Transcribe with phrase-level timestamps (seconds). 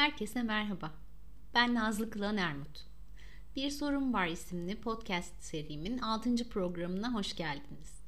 [0.00, 0.92] Herkese merhaba.
[1.54, 2.86] Ben Nazlı Kılan Ermut.
[3.56, 6.48] Bir Sorun Var isimli podcast serimin 6.
[6.48, 8.02] programına hoş geldiniz.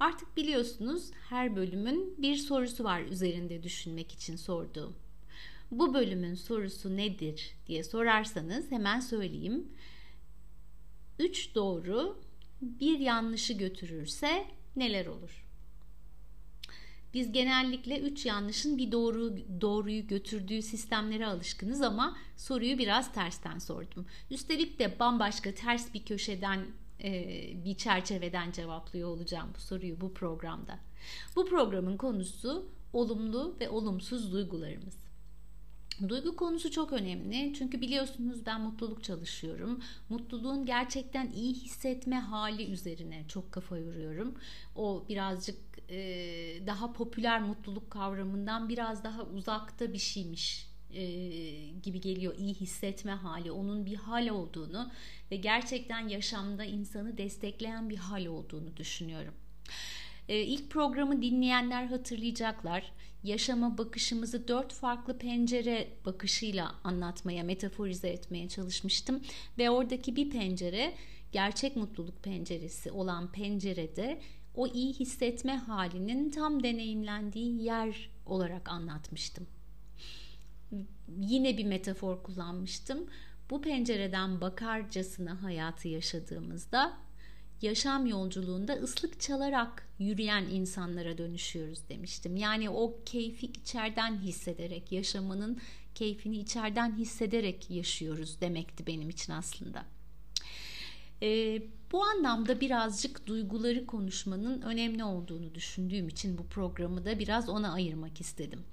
[0.00, 4.96] Artık biliyorsunuz her bölümün bir sorusu var üzerinde düşünmek için sorduğum.
[5.70, 9.68] Bu bölümün sorusu nedir diye sorarsanız hemen söyleyeyim.
[11.18, 12.22] 3 doğru
[12.62, 14.46] bir yanlışı götürürse
[14.76, 15.49] neler olur?
[17.14, 24.06] Biz genellikle 3 yanlışın bir doğru doğruyu götürdüğü sistemlere alışkınız ama soruyu biraz tersten sordum.
[24.30, 26.66] Üstelik de bambaşka ters bir köşeden
[27.04, 27.24] e,
[27.64, 30.78] bir çerçeveden cevaplıyor olacağım bu soruyu bu programda.
[31.36, 35.09] Bu programın konusu olumlu ve olumsuz duygularımız.
[36.08, 39.82] Duygu konusu çok önemli çünkü biliyorsunuz ben mutluluk çalışıyorum.
[40.08, 44.34] Mutluluğun gerçekten iyi hissetme hali üzerine çok kafa yoruyorum.
[44.76, 45.96] O birazcık e,
[46.66, 51.02] daha popüler mutluluk kavramından biraz daha uzakta bir şeymiş e,
[51.82, 54.90] gibi geliyor iyi hissetme hali onun bir hal olduğunu
[55.30, 59.34] ve gerçekten yaşamda insanı destekleyen bir hal olduğunu düşünüyorum.
[60.28, 62.92] E, ilk programı dinleyenler hatırlayacaklar
[63.24, 69.20] yaşama bakışımızı dört farklı pencere bakışıyla anlatmaya, metaforize etmeye çalışmıştım.
[69.58, 70.94] Ve oradaki bir pencere
[71.32, 74.20] gerçek mutluluk penceresi olan pencerede
[74.54, 79.46] o iyi hissetme halinin tam deneyimlendiği yer olarak anlatmıştım.
[81.18, 83.06] Yine bir metafor kullanmıştım.
[83.50, 86.96] Bu pencereden bakarcasına hayatı yaşadığımızda
[87.62, 92.36] yaşam yolculuğunda ıslık çalarak yürüyen insanlara dönüşüyoruz demiştim.
[92.36, 95.60] Yani o keyfi içeriden hissederek, yaşamanın
[95.94, 99.84] keyfini içeriden hissederek yaşıyoruz demekti benim için aslında.
[101.22, 101.62] E,
[101.92, 108.20] bu anlamda birazcık duyguları konuşmanın önemli olduğunu düşündüğüm için bu programı da biraz ona ayırmak
[108.20, 108.64] istedim.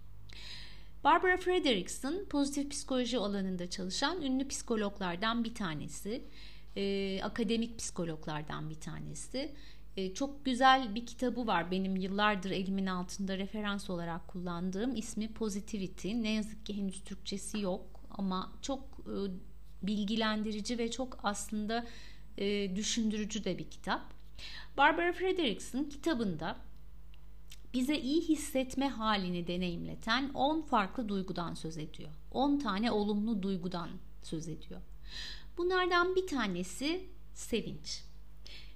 [1.04, 6.24] Barbara Fredrickson pozitif psikoloji alanında çalışan ünlü psikologlardan bir tanesi
[6.78, 9.56] e, akademik psikologlardan bir tanesi.
[9.98, 16.14] E, çok güzel bir kitabı var benim yıllardır elimin altında referans olarak kullandığım ismi Positivity.
[16.14, 19.16] Ne yazık ki henüz Türkçesi yok ama çok e,
[19.84, 21.86] bilgilendirici ve çok aslında
[22.38, 24.02] e, düşündürücü de bir kitap.
[24.78, 26.56] Barbara Fredrickson kitabında
[27.74, 32.10] bize iyi hissetme halini deneyimleten 10 farklı duygudan söz ediyor.
[32.32, 33.90] 10 tane olumlu duygudan
[34.24, 34.82] söz ediyor.
[35.58, 38.04] Bunlardan bir tanesi sevinç.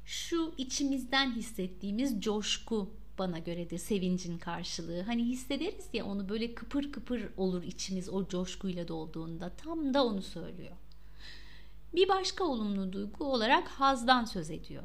[0.05, 5.01] Şu içimizden hissettiğimiz coşku bana göre de sevincin karşılığı.
[5.01, 9.49] Hani hissederiz ya onu böyle kıpır kıpır olur içimiz o coşkuyla dolduğunda.
[9.49, 10.75] Tam da onu söylüyor.
[11.93, 14.83] Bir başka olumlu duygu olarak hazdan söz ediyor.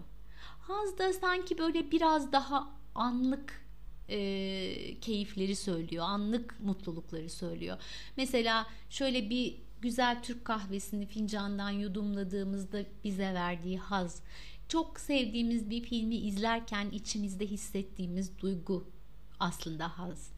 [0.60, 3.66] Haz da sanki böyle biraz daha anlık
[4.08, 7.78] e, keyifleri söylüyor, anlık mutlulukları söylüyor.
[8.16, 14.22] Mesela şöyle bir güzel Türk kahvesini fincandan yudumladığımızda bize verdiği haz.
[14.69, 18.91] Çok sevdiğimiz bir filmi izlerken içimizde hissettiğimiz duygu
[19.41, 20.31] aslında haz.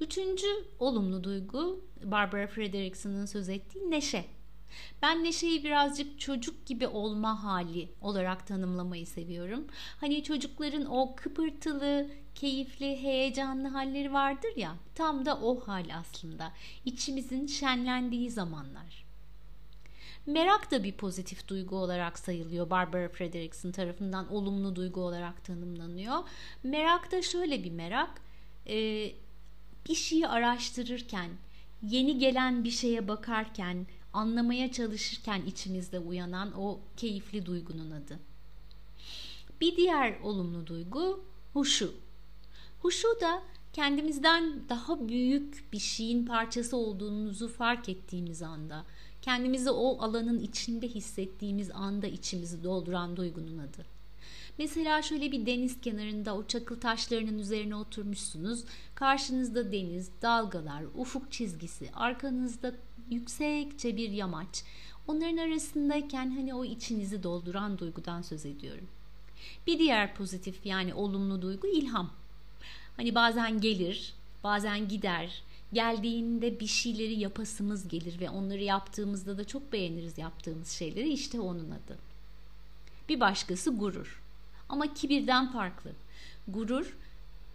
[0.00, 0.46] Üçüncü
[0.78, 4.24] olumlu duygu Barbara Fredrickson'ın söz ettiği neşe.
[5.02, 9.66] Ben neşeyi birazcık çocuk gibi olma hali olarak tanımlamayı seviyorum.
[10.00, 16.52] Hani çocukların o kıpırtılı, keyifli, heyecanlı halleri vardır ya, tam da o hal aslında.
[16.84, 19.04] İçimizin şenlendiği zamanlar.
[20.26, 22.70] Merak da bir pozitif duygu olarak sayılıyor.
[22.70, 26.18] Barbara Fredrickson tarafından olumlu duygu olarak tanımlanıyor.
[26.62, 28.10] Merak da şöyle bir merak.
[28.66, 28.74] E,
[29.88, 31.30] bir şeyi araştırırken,
[31.82, 38.18] yeni gelen bir şeye bakarken, anlamaya çalışırken içimizde uyanan o keyifli duygunun adı.
[39.60, 41.94] Bir diğer olumlu duygu huşu.
[42.82, 43.42] Huşu da
[43.72, 48.84] kendimizden daha büyük bir şeyin parçası olduğumuzu fark ettiğimiz anda,
[49.22, 53.84] kendimizi o alanın içinde hissettiğimiz anda içimizi dolduran duygunun adı.
[54.58, 58.64] Mesela şöyle bir deniz kenarında o çakıl taşlarının üzerine oturmuşsunuz.
[58.94, 62.74] Karşınızda deniz, dalgalar, ufuk çizgisi, arkanızda
[63.10, 64.64] yüksekçe bir yamaç.
[65.06, 68.88] Onların arasındayken hani o içinizi dolduran duygudan söz ediyorum.
[69.66, 72.10] Bir diğer pozitif yani olumlu duygu ilham.
[72.96, 74.14] Hani bazen gelir,
[74.44, 75.42] bazen gider.
[75.72, 81.12] Geldiğinde bir şeyleri yapasımız gelir ve onları yaptığımızda da çok beğeniriz yaptığımız şeyleri.
[81.12, 81.98] İşte onun adı.
[83.08, 84.22] Bir başkası gurur.
[84.68, 85.90] Ama kibirden farklı.
[86.48, 86.96] Gurur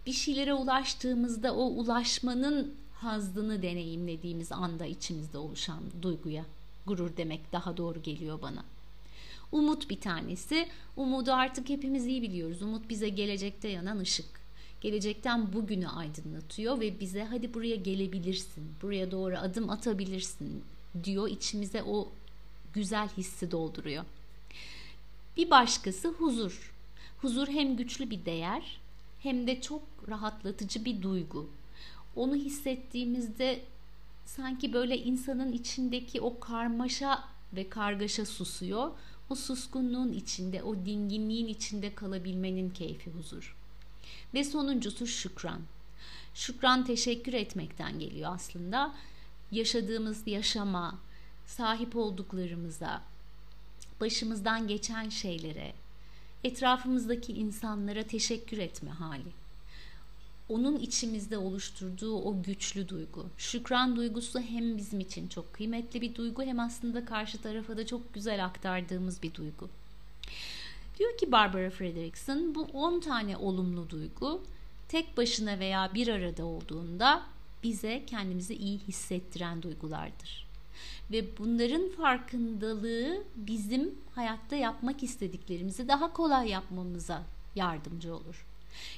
[0.06, 6.44] bir şeylere ulaştığımızda o ulaşmanın hazdını deneyimlediğimiz anda içimizde oluşan duyguya
[6.86, 8.64] gurur demek daha doğru geliyor bana.
[9.52, 10.68] Umut bir tanesi.
[10.96, 12.62] Umudu artık hepimiz iyi biliyoruz.
[12.62, 14.40] Umut bize gelecekte yanan ışık.
[14.80, 20.64] gelecekten bugünü aydınlatıyor ve bize hadi buraya gelebilirsin, buraya doğru adım atabilirsin
[21.04, 21.28] diyor.
[21.28, 22.08] içimize o
[22.72, 24.04] güzel hissi dolduruyor.
[25.36, 26.72] Bir başkası huzur.
[27.18, 28.80] Huzur hem güçlü bir değer
[29.22, 31.50] hem de çok rahatlatıcı bir duygu.
[32.16, 33.62] Onu hissettiğimizde
[34.24, 38.90] sanki böyle insanın içindeki o karmaşa ve kargaşa susuyor.
[39.30, 43.56] O suskunluğun içinde, o dinginliğin içinde kalabilmenin keyfi huzur.
[44.34, 45.60] Ve sonuncusu şükran.
[46.34, 48.94] Şükran teşekkür etmekten geliyor aslında.
[49.52, 50.98] Yaşadığımız yaşama,
[51.46, 53.02] sahip olduklarımıza,
[54.00, 55.72] başımızdan geçen şeylere,
[56.44, 59.32] etrafımızdaki insanlara teşekkür etme hali.
[60.50, 63.26] Onun içimizde oluşturduğu o güçlü duygu.
[63.38, 68.14] Şükran duygusu hem bizim için çok kıymetli bir duygu hem aslında karşı tarafa da çok
[68.14, 69.68] güzel aktardığımız bir duygu.
[70.98, 74.42] Diyor ki Barbara Fredrickson bu 10 tane olumlu duygu
[74.88, 77.22] tek başına veya bir arada olduğunda
[77.62, 80.46] bize kendimizi iyi hissettiren duygulardır.
[81.10, 87.22] Ve bunların farkındalığı bizim hayatta yapmak istediklerimizi daha kolay yapmamıza
[87.54, 88.49] yardımcı olur.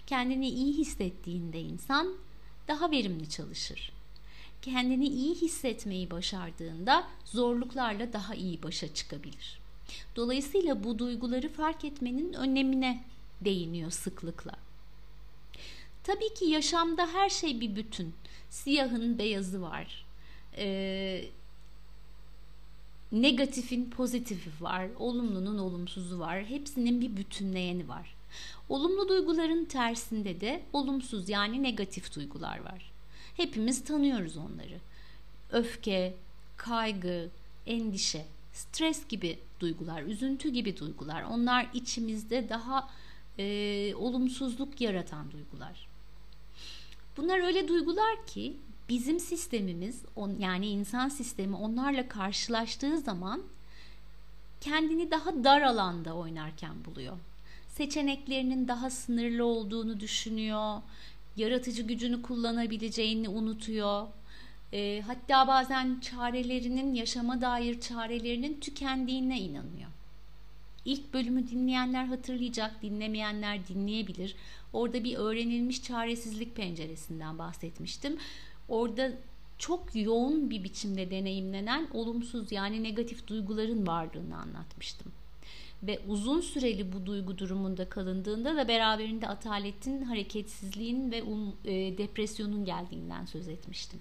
[0.06, 2.14] Kendini iyi hissettiğinde insan
[2.68, 3.92] daha verimli çalışır.
[4.62, 9.60] Kendini iyi hissetmeyi başardığında zorluklarla daha iyi başa çıkabilir.
[10.16, 13.04] Dolayısıyla bu duyguları fark etmenin önemine
[13.40, 14.52] değiniyor sıklıkla.
[16.04, 18.14] Tabii ki yaşamda her şey bir bütün.
[18.50, 20.04] Siyahın beyazı var.
[20.56, 21.24] Ee,
[23.12, 24.88] negatifin pozitifi var.
[24.98, 26.44] Olumlunun olumsuzu var.
[26.44, 28.14] Hepsinin bir bütünleyeni var.
[28.68, 32.92] Olumlu duyguların tersinde de olumsuz yani negatif duygular var.
[33.36, 34.80] Hepimiz tanıyoruz onları.
[35.52, 36.14] Öfke,
[36.56, 37.30] kaygı,
[37.66, 41.22] endişe, stres gibi duygular, üzüntü gibi duygular.
[41.22, 42.88] Onlar içimizde daha
[43.38, 45.88] e, olumsuzluk yaratan duygular.
[47.16, 48.56] Bunlar öyle duygular ki
[48.88, 50.02] bizim sistemimiz
[50.38, 53.42] yani insan sistemi onlarla karşılaştığı zaman
[54.60, 57.16] kendini daha dar alanda oynarken buluyor.
[57.76, 60.82] Seçeneklerinin daha sınırlı olduğunu düşünüyor.
[61.36, 64.06] Yaratıcı gücünü kullanabileceğini unutuyor
[64.72, 69.90] e, hatta bazen çarelerinin yaşama dair çarelerinin tükendiğine inanıyor.
[70.84, 74.36] İlk bölümü dinleyenler hatırlayacak, dinlemeyenler dinleyebilir.
[74.72, 78.16] Orada bir öğrenilmiş çaresizlik penceresinden bahsetmiştim.
[78.68, 79.12] Orada
[79.58, 85.12] çok yoğun bir biçimde deneyimlenen olumsuz yani negatif duyguların varlığını anlatmıştım.
[85.82, 92.64] Ve uzun süreli bu duygu durumunda kalındığında da beraberinde ataletin, hareketsizliğin ve um, e, depresyonun
[92.64, 94.00] geldiğinden söz etmiştim.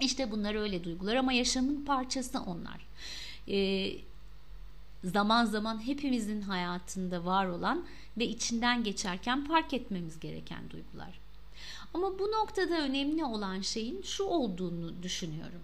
[0.00, 2.86] İşte bunlar öyle duygular ama yaşamın parçası onlar.
[3.48, 3.92] Ee,
[5.04, 7.84] zaman zaman hepimizin hayatında var olan
[8.18, 11.20] ve içinden geçerken fark etmemiz gereken duygular.
[11.94, 15.62] Ama bu noktada önemli olan şeyin şu olduğunu düşünüyorum.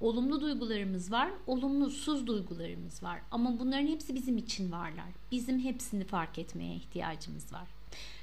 [0.00, 3.20] Olumlu duygularımız var, olumsuz duygularımız var.
[3.30, 5.08] Ama bunların hepsi bizim için varlar.
[5.32, 7.68] Bizim hepsini fark etmeye ihtiyacımız var.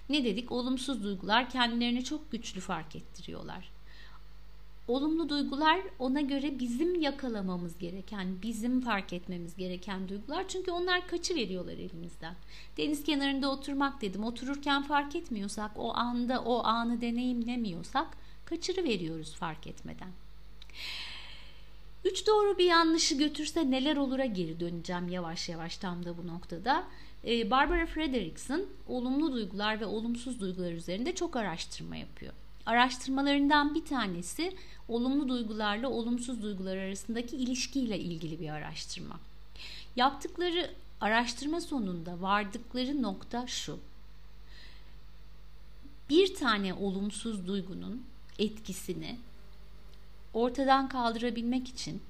[0.09, 0.51] Ne dedik?
[0.51, 3.77] Olumsuz duygular kendilerini çok güçlü fark ettiriyorlar
[4.87, 10.47] olumlu duygular ona göre bizim yakalamamız gereken, bizim fark etmemiz gereken duygular.
[10.47, 12.35] Çünkü onlar kaçı veriyorlar elimizden.
[12.77, 14.23] Deniz kenarında oturmak dedim.
[14.23, 18.07] Otururken fark etmiyorsak, o anda o anı deneyimlemiyorsak
[18.45, 20.11] kaçırı veriyoruz fark etmeden.
[22.11, 26.83] Üç doğru bir yanlışı götürse neler olura geri döneceğim yavaş yavaş tam da bu noktada.
[27.25, 32.33] Ee, Barbara Fredrickson olumlu duygular ve olumsuz duygular üzerinde çok araştırma yapıyor.
[32.65, 34.55] Araştırmalarından bir tanesi
[34.87, 39.19] olumlu duygularla olumsuz duygular arasındaki ilişkiyle ilgili bir araştırma.
[39.95, 40.71] Yaptıkları
[41.01, 43.79] araştırma sonunda vardıkları nokta şu.
[46.09, 48.03] Bir tane olumsuz duygunun
[48.39, 49.15] etkisini
[50.33, 52.01] ortadan kaldırabilmek için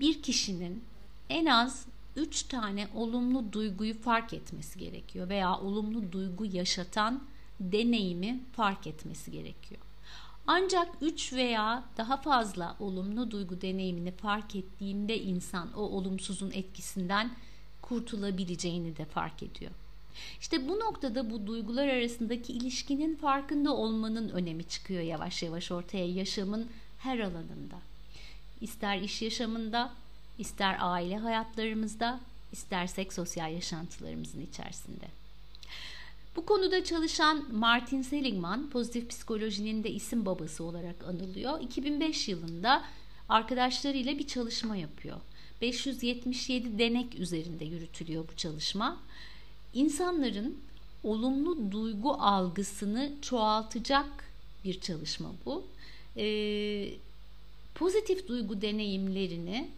[0.00, 0.84] bir kişinin
[1.30, 7.22] en az 3 tane olumlu duyguyu fark etmesi gerekiyor veya olumlu duygu yaşatan
[7.60, 9.80] deneyimi fark etmesi gerekiyor.
[10.46, 17.30] Ancak 3 veya daha fazla olumlu duygu deneyimini fark ettiğinde insan o olumsuzun etkisinden
[17.82, 19.72] kurtulabileceğini de fark ediyor.
[20.40, 26.68] İşte bu noktada bu duygular arasındaki ilişkinin farkında olmanın önemi çıkıyor yavaş yavaş ortaya yaşamın
[26.98, 27.76] her alanında.
[28.60, 29.92] İster iş yaşamında,
[30.38, 32.20] ister aile hayatlarımızda,
[32.52, 35.06] istersek sosyal yaşantılarımızın içerisinde.
[36.36, 41.60] Bu konuda çalışan Martin Seligman pozitif psikolojinin de isim babası olarak anılıyor.
[41.60, 42.84] 2005 yılında
[43.28, 45.16] arkadaşlarıyla bir çalışma yapıyor.
[45.62, 48.98] 577 denek üzerinde yürütülüyor bu çalışma.
[49.74, 50.58] İnsanların
[51.04, 54.24] olumlu duygu algısını çoğaltacak
[54.64, 55.66] bir çalışma bu.
[56.16, 56.88] Ee,
[57.74, 59.70] pozitif duygu deneyimlerini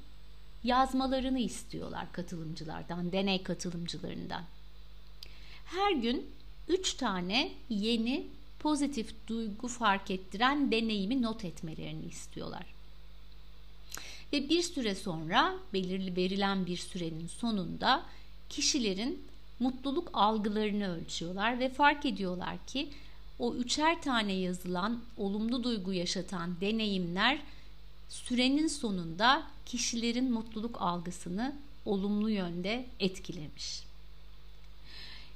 [0.65, 4.45] yazmalarını istiyorlar katılımcılardan, deney katılımcılarından.
[5.65, 6.27] Her gün
[6.69, 8.27] 3 tane yeni
[8.59, 12.67] pozitif duygu fark ettiren deneyimi not etmelerini istiyorlar.
[14.33, 18.07] Ve bir süre sonra belirli verilen bir sürenin sonunda
[18.49, 19.23] kişilerin
[19.61, 22.88] mutluluk algılarını ölçüyorlar ve fark ediyorlar ki
[23.38, 27.42] o üçer tane yazılan olumlu duygu yaşatan deneyimler
[28.09, 31.54] sürenin sonunda kişilerin mutluluk algısını
[31.85, 33.82] olumlu yönde etkilemiş.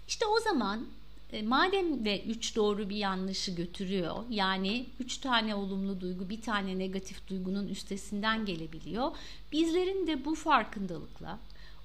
[0.08, 0.87] İşte o zaman
[1.32, 6.78] e, madem de üç doğru bir yanlışı götürüyor yani üç tane olumlu duygu bir tane
[6.78, 9.11] negatif duygunun üstesinden gelebiliyor
[9.52, 11.38] bizlerin de bu farkındalıkla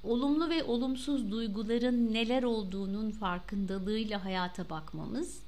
[0.03, 5.39] olumlu ve olumsuz duyguların neler olduğunun farkındalığıyla hayata bakmamız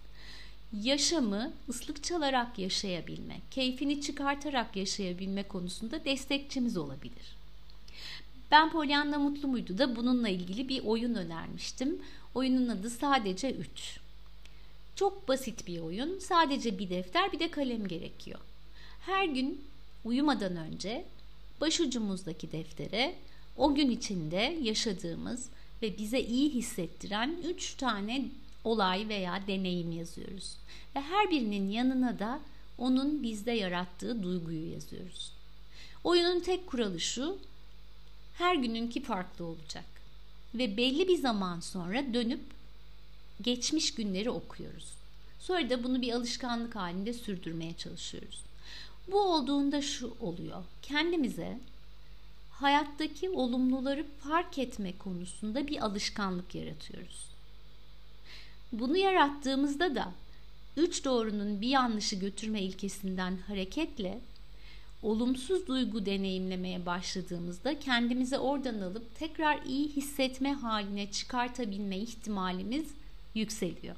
[0.81, 7.36] yaşamı ıslık çalarak yaşayabilme, keyfini çıkartarak yaşayabilme konusunda destekçimiz olabilir.
[8.51, 12.01] Ben Pollyanna Mutlu Muydu da bununla ilgili bir oyun önermiştim.
[12.36, 14.00] Oyunun adı sadece 3.
[14.95, 16.19] Çok basit bir oyun.
[16.19, 18.39] Sadece bir defter bir de kalem gerekiyor.
[19.01, 19.62] Her gün
[20.05, 21.05] uyumadan önce
[21.62, 23.15] başucumuzdaki deftere
[23.57, 25.50] o gün içinde yaşadığımız
[25.81, 28.25] ve bize iyi hissettiren 3 tane
[28.63, 30.57] olay veya deneyim yazıyoruz.
[30.95, 32.39] Ve her birinin yanına da
[32.77, 35.31] onun bizde yarattığı duyguyu yazıyoruz.
[36.03, 37.38] Oyunun tek kuralı şu,
[38.38, 39.86] her gününki farklı olacak.
[40.55, 42.43] Ve belli bir zaman sonra dönüp
[43.41, 44.93] geçmiş günleri okuyoruz.
[45.39, 48.43] Sonra da bunu bir alışkanlık halinde sürdürmeye çalışıyoruz.
[49.07, 50.63] Bu olduğunda şu oluyor.
[50.81, 51.60] Kendimize
[52.60, 57.25] hayattaki olumluları fark etme konusunda bir alışkanlık yaratıyoruz.
[58.72, 60.12] Bunu yarattığımızda da
[60.77, 64.19] üç doğrunun bir yanlışı götürme ilkesinden hareketle
[65.03, 72.86] olumsuz duygu deneyimlemeye başladığımızda kendimizi oradan alıp tekrar iyi hissetme haline çıkartabilme ihtimalimiz
[73.36, 73.95] yükseliyor.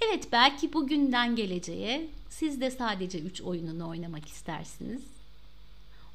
[0.00, 5.02] Evet belki bugünden geleceğe siz de sadece 3 oyununu oynamak istersiniz.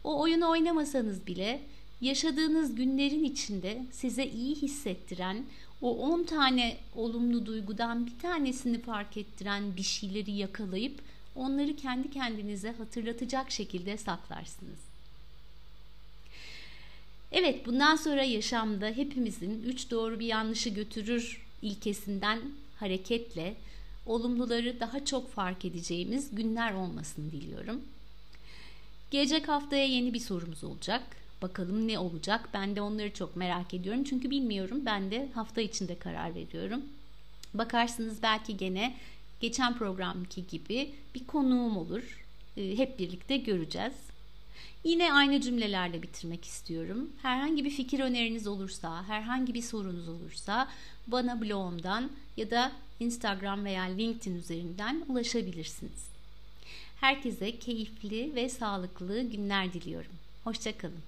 [0.03, 1.61] O oyunu oynamasanız bile
[2.01, 5.45] yaşadığınız günlerin içinde size iyi hissettiren
[5.81, 11.01] o 10 tane olumlu duygudan bir tanesini fark ettiren bir şeyleri yakalayıp
[11.35, 14.79] onları kendi kendinize hatırlatacak şekilde saklarsınız.
[17.31, 22.39] Evet bundan sonra yaşamda hepimizin üç doğru bir yanlışı götürür ilkesinden
[22.79, 23.55] hareketle
[24.05, 27.81] olumluları daha çok fark edeceğimiz günler olmasını diliyorum.
[29.11, 31.01] Gelecek haftaya yeni bir sorumuz olacak.
[31.41, 32.49] Bakalım ne olacak?
[32.53, 34.03] Ben de onları çok merak ediyorum.
[34.03, 34.81] Çünkü bilmiyorum.
[34.85, 36.81] Ben de hafta içinde karar veriyorum.
[37.53, 38.95] Bakarsınız belki gene
[39.39, 42.25] geçen programki gibi bir konuğum olur.
[42.57, 43.93] Ee, hep birlikte göreceğiz.
[44.83, 47.09] Yine aynı cümlelerle bitirmek istiyorum.
[47.21, 50.67] Herhangi bir fikir öneriniz olursa, herhangi bir sorunuz olursa
[51.07, 56.09] bana blogumdan ya da Instagram veya LinkedIn üzerinden ulaşabilirsiniz.
[57.01, 60.11] Herkese keyifli ve sağlıklı günler diliyorum.
[60.43, 61.01] Hoşçakalın.